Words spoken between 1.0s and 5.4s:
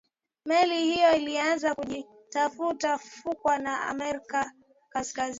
ilianza kuzitafuta fukwe za amerika kaskazini